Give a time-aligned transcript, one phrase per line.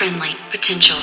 [0.00, 0.96] friendly potential.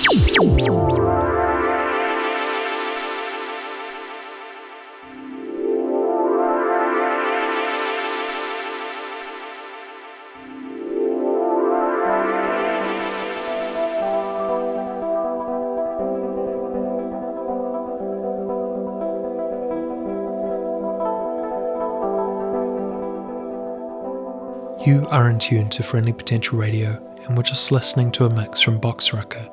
[24.83, 28.61] You are in tune to Friendly Potential Radio, and we're just listening to a mix
[28.61, 29.49] from Bocksrucker,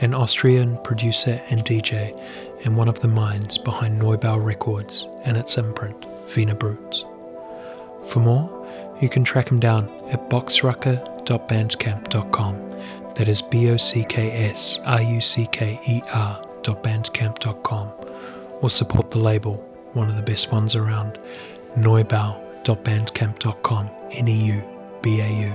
[0.00, 2.18] an Austrian producer and DJ,
[2.64, 7.04] and one of the minds behind Neubau Records and its imprint, Vina Brutes.
[8.04, 8.48] For more,
[9.00, 12.62] you can track him down at bocksrucker.bandcamp.com.
[13.14, 17.92] That is B O C K S R U C K E R.bandcamp.com,
[18.60, 19.54] or support the label,
[19.94, 21.18] one of the best ones around,
[21.76, 24.62] neubau.bandcamp.com, N E U
[25.02, 25.52] B A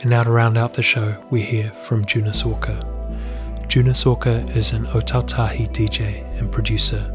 [0.00, 2.78] And now to round out the show, we hear from Junus Orca.
[3.66, 7.10] Junus Orca is an Otautahi DJ and producer.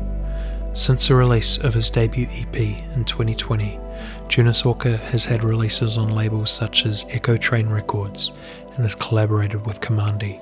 [0.74, 3.80] Since the release of his debut EP in 2020,
[4.28, 8.34] Junus Orca has had releases on labels such as Echo Train Records
[8.76, 10.42] and has collaborated with Commandi.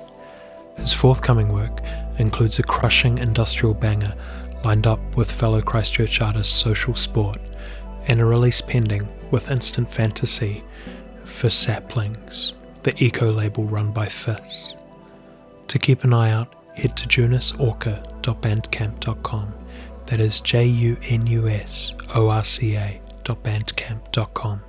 [0.76, 1.80] His forthcoming work
[2.18, 4.14] includes a crushing industrial banger
[4.64, 7.38] lined up with fellow Christchurch artist Social Sport
[8.08, 10.64] and a release pending with Instant Fantasy
[11.24, 14.76] for Saplings, the eco label run by Fizz.
[15.68, 19.54] To keep an eye out, head to junusorca.bandcamp.com.
[20.06, 24.62] That is J U N U S O R C A.bandcamp.com.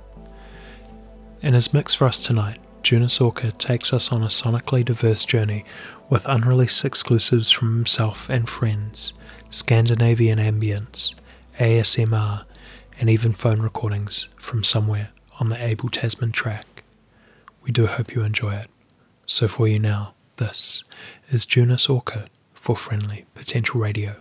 [1.42, 5.64] In his mix for us tonight, Junus Orca takes us on a sonically diverse journey
[6.10, 9.14] with unreleased exclusives from himself and friends,
[9.50, 11.14] Scandinavian ambience,
[11.58, 12.44] ASMR,
[13.00, 15.08] and even phone recordings from somewhere
[15.40, 16.84] on the Abel Tasman track.
[17.62, 18.68] We do hope you enjoy it.
[19.26, 20.84] So for you now, this
[21.30, 24.16] is Junus Orca for Friendly Potential Radio.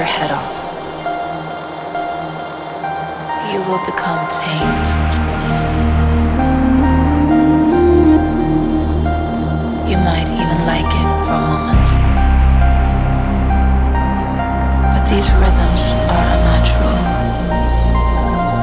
[0.00, 0.56] Your head off.
[3.52, 4.88] You will become tamed.
[9.90, 11.88] You might even like it for a moment.
[14.92, 15.82] But these rhythms
[16.14, 17.00] are unnatural.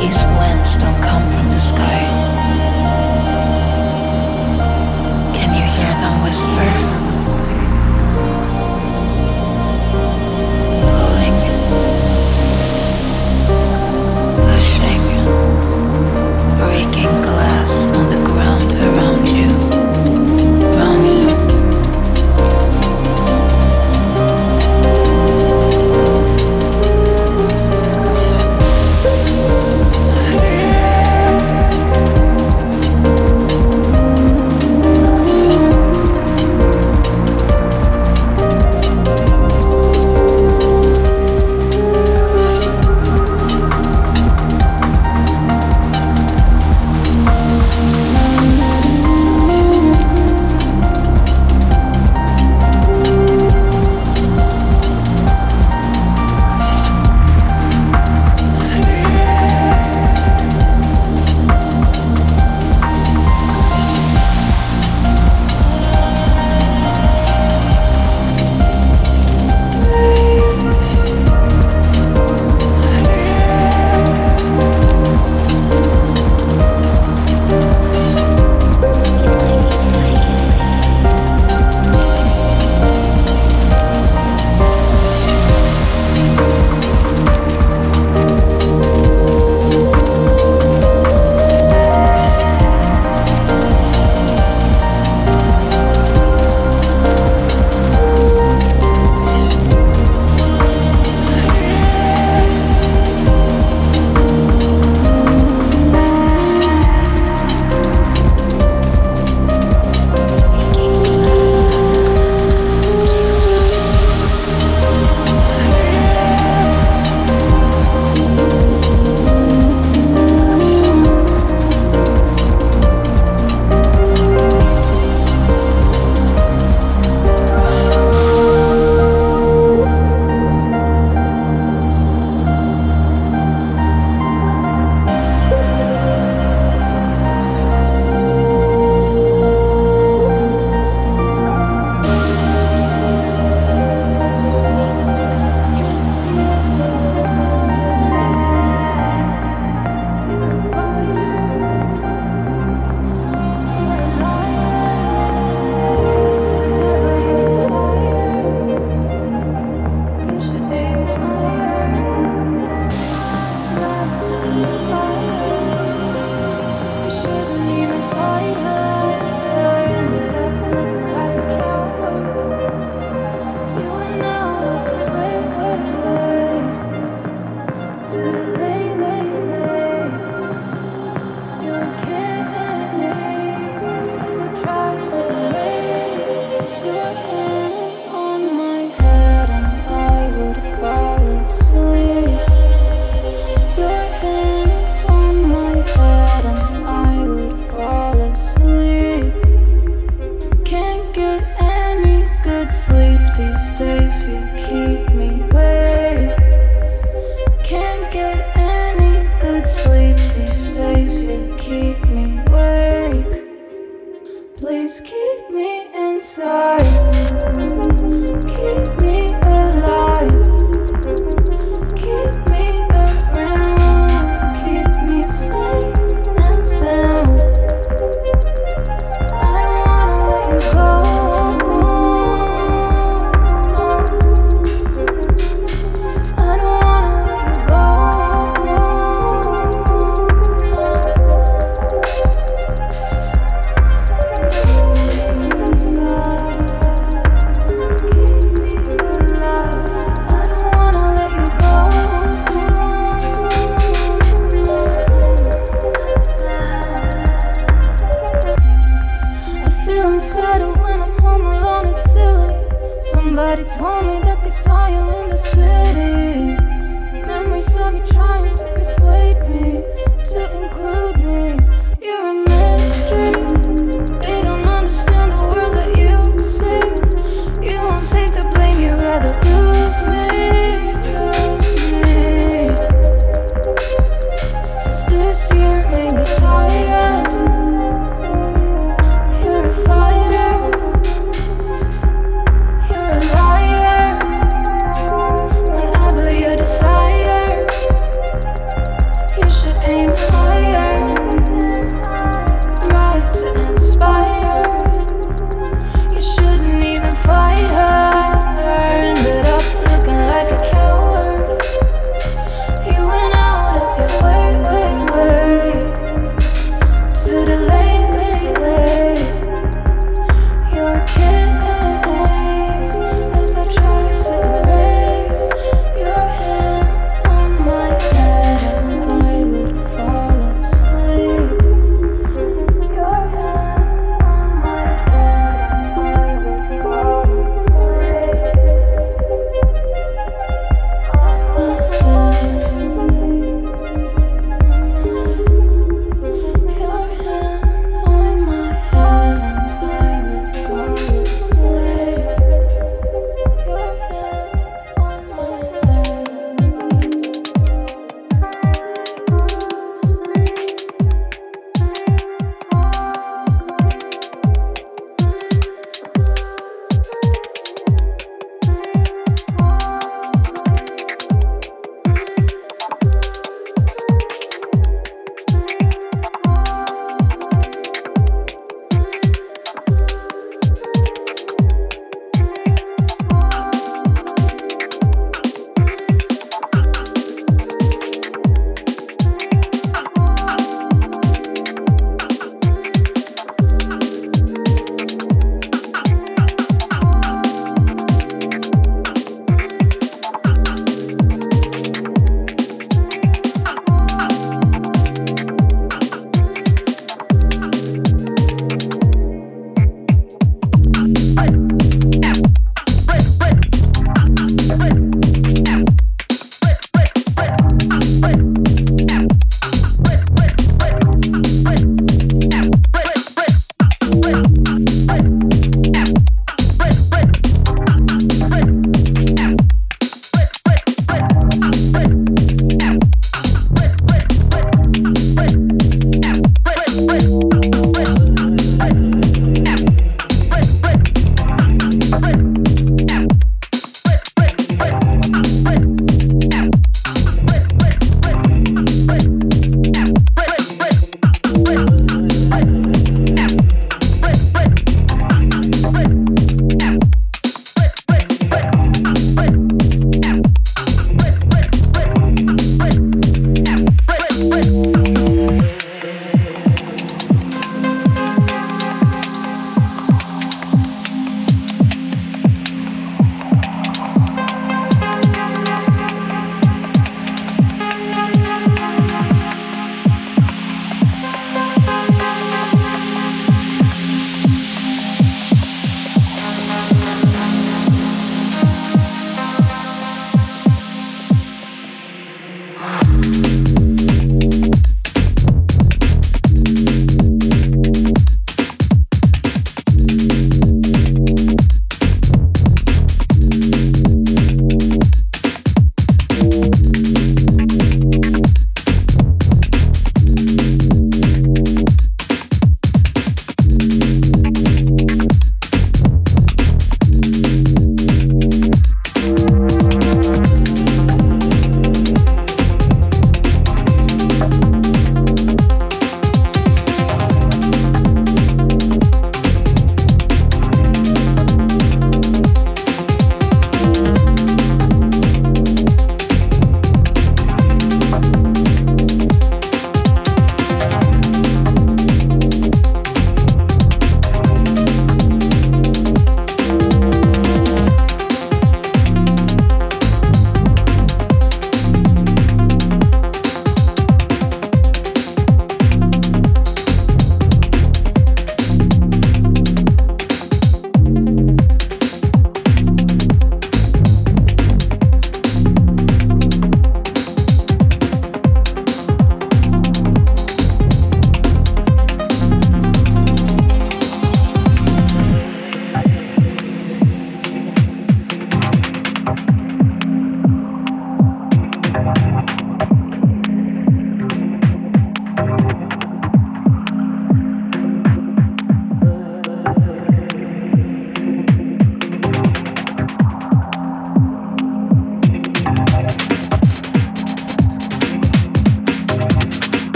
[0.00, 2.00] These winds don't come from the sky.
[5.32, 7.01] Can you hear them whisper?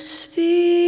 [0.00, 0.79] The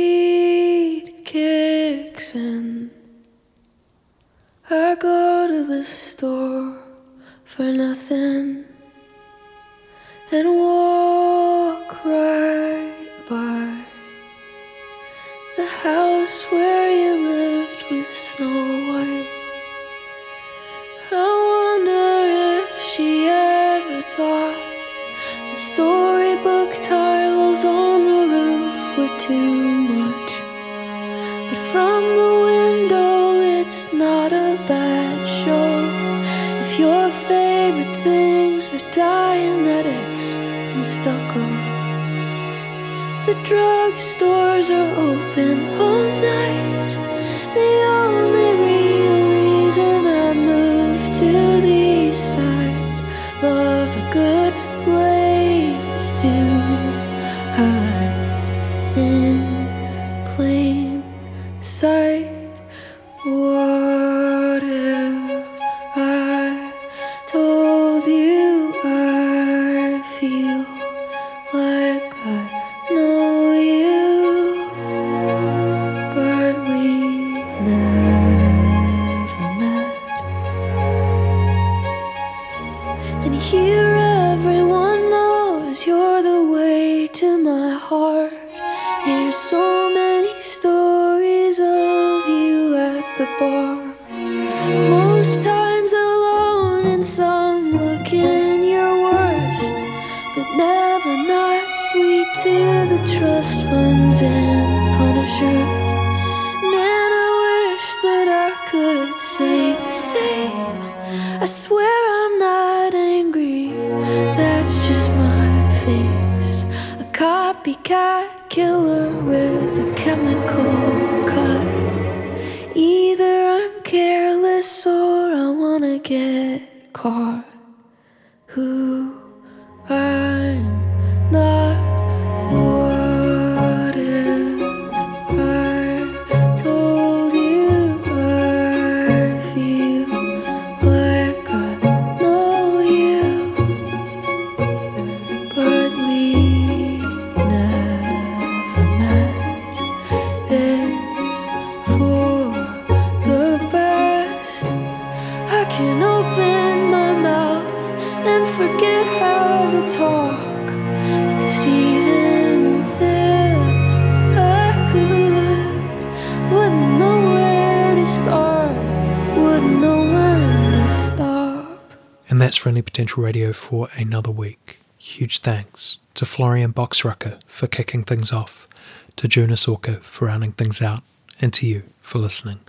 [172.52, 174.78] that's Friendly Potential Radio for another week.
[174.98, 178.68] Huge thanks to Florian Bocksrucker for kicking things off,
[179.16, 181.02] to Jonas Orker for rounding things out,
[181.40, 182.60] and to you for listening.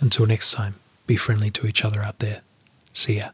[0.00, 0.76] Until next time,
[1.06, 2.40] be friendly to each other out there.
[2.94, 3.28] See ya.